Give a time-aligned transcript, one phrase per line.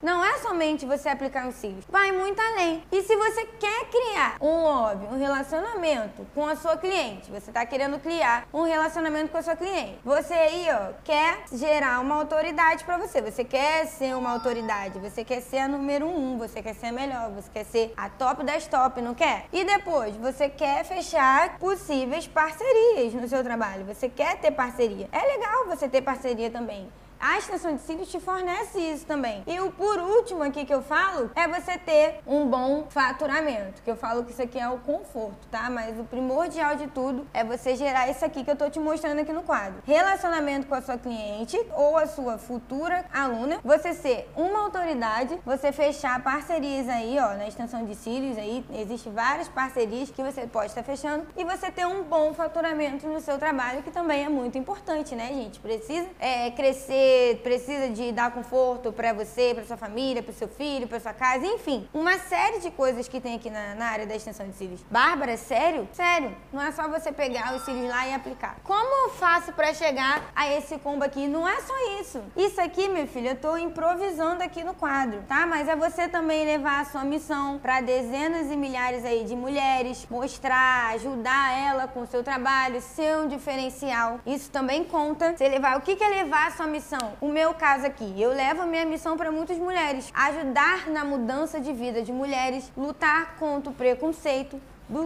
[0.00, 2.84] Não é somente você aplicar os cílios, vai muito além.
[2.92, 7.66] E se você quer criar um lobby, um relacionamento com a sua cliente, você está
[7.66, 12.84] querendo criar um relacionamento com a sua cliente, você aí, ó, quer gerar uma autoridade
[12.84, 16.76] para você, você quer ser uma autoridade, você quer ser a número um, você quer
[16.76, 19.46] ser a melhor, você quer ser a top das top, não quer?
[19.52, 25.08] E depois, você quer fechar possíveis parcerias no seu trabalho, você quer ter parceria.
[25.10, 26.88] É legal você ter parceria também.
[27.20, 29.42] A extensão de cílios te fornece isso também.
[29.46, 33.90] E o por último aqui que eu falo é você ter um bom faturamento, que
[33.90, 35.68] eu falo que isso aqui é o conforto, tá?
[35.68, 39.20] Mas o primordial de tudo é você gerar isso aqui que eu tô te mostrando
[39.20, 39.82] aqui no quadro.
[39.84, 45.72] Relacionamento com a sua cliente ou a sua futura aluna, você ser uma autoridade, você
[45.72, 50.66] fechar parcerias aí, ó, na extensão de cílios aí, existe várias parcerias que você pode
[50.66, 54.56] estar fechando e você ter um bom faturamento no seu trabalho, que também é muito
[54.56, 55.58] importante, né, gente?
[55.58, 57.07] Precisa é, crescer
[57.42, 61.46] precisa de dar conforto para você, para sua família, para seu filho, para sua casa,
[61.46, 64.80] enfim, uma série de coisas que tem aqui na, na, área da extensão de cílios.
[64.90, 65.88] Bárbara, sério?
[65.92, 68.56] Sério, não é só você pegar os cílios lá e aplicar.
[68.64, 71.26] Como eu faço para chegar a esse combo aqui?
[71.26, 72.22] Não é só isso.
[72.36, 75.46] Isso aqui, meu filho, eu tô improvisando aqui no quadro, tá?
[75.46, 80.06] Mas é você também levar a sua missão para dezenas e milhares aí de mulheres,
[80.10, 84.20] mostrar, ajudar ela com o seu trabalho, ser um diferencial.
[84.26, 85.36] Isso também conta.
[85.36, 86.97] Você levar, o que é levar a sua missão?
[86.98, 87.12] Missão.
[87.20, 91.60] O meu caso aqui, eu levo a minha missão para muitas mulheres, ajudar na mudança
[91.60, 94.60] de vida de mulheres, lutar contra o preconceito,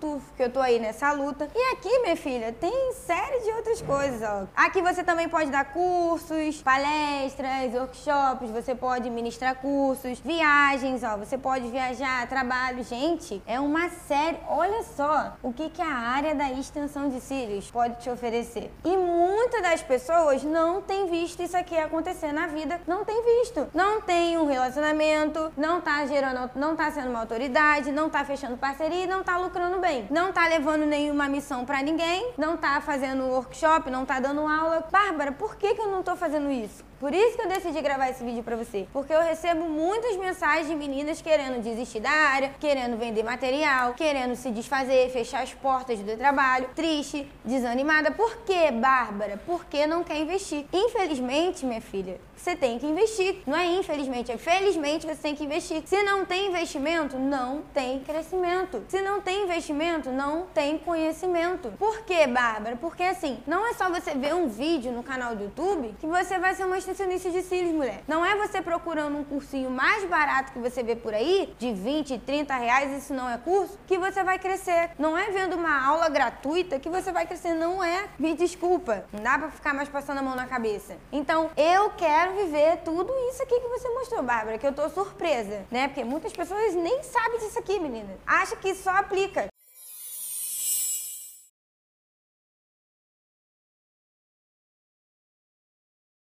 [0.00, 1.48] TUF, que eu tô aí nessa luta.
[1.54, 4.46] E aqui, minha filha, tem série de outras coisas, ó.
[4.54, 11.16] Aqui você também pode dar cursos, palestras, workshops, você pode ministrar cursos, viagens, ó.
[11.16, 12.84] Você pode viajar, trabalho.
[12.84, 14.38] Gente, é uma série.
[14.48, 18.70] Olha só o que, que a área da extensão de cílios pode te oferecer.
[18.84, 18.96] E
[19.44, 22.80] muitas das pessoas não têm visto isso aqui acontecer na vida.
[22.86, 23.68] Não tem visto.
[23.74, 28.56] Não tem um relacionamento, não tá gerando, não tá sendo uma autoridade, não tá fechando
[28.56, 30.06] parceria não tá lucrando bem.
[30.10, 34.86] Não tá levando nenhuma missão para ninguém, não tá fazendo workshop, não tá dando aula.
[34.90, 36.82] Bárbara, por que, que eu não tô fazendo isso?
[37.04, 38.86] Por isso que eu decidi gravar esse vídeo pra você.
[38.90, 44.34] Porque eu recebo muitas mensagens de meninas querendo desistir da área, querendo vender material, querendo
[44.34, 48.10] se desfazer, fechar as portas do trabalho, triste, desanimada.
[48.10, 49.38] Por que, Bárbara?
[49.44, 50.64] Porque não quer investir.
[50.72, 53.42] Infelizmente, minha filha, você tem que investir.
[53.46, 55.82] Não é infelizmente, é felizmente você tem que investir.
[55.84, 58.82] Se não tem investimento, não tem crescimento.
[58.88, 61.70] Se não tem investimento, não tem conhecimento.
[61.78, 62.76] Por que, Bárbara?
[62.76, 66.38] Porque assim, não é só você ver um vídeo no canal do YouTube que você
[66.38, 68.02] vai ser uma extensionista de cílios, mulher.
[68.06, 72.18] Não é você procurando um cursinho mais barato que você vê por aí, de 20,
[72.18, 74.90] 30 reais, isso não é curso, que você vai crescer.
[74.98, 78.08] Não é vendo uma aula gratuita que você vai crescer, não é.
[78.18, 80.96] Me desculpa, não dá pra ficar mais passando a mão na cabeça.
[81.10, 85.66] Então, eu quero viver tudo isso aqui que você mostrou, Bárbara, que eu tô surpresa,
[85.70, 85.88] né?
[85.88, 88.16] Porque muitas pessoas nem sabem disso aqui, menina.
[88.26, 89.53] Acha que só aplica.